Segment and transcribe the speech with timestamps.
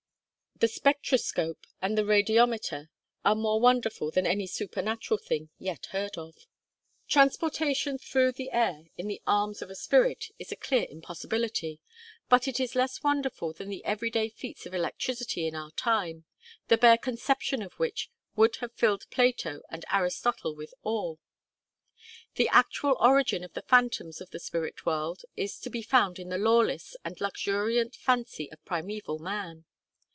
[0.59, 2.89] The spectroscope and the radiometer
[3.25, 6.45] are more wonderful than any 'supernatural' thing yet heard of.
[7.07, 11.79] Transportation through the air in the arms of a spirit is a clear impossibility;
[12.29, 16.25] but it is less wonderful than the every day feats of electricity in our time,
[16.67, 21.15] the bare conception of which would have filled Plato and Aristotle with awe.
[22.35, 26.29] The actual origin of the phantoms of the spirit world is to be found in
[26.29, 29.65] the lawless and luxuriant fancy of primeval man.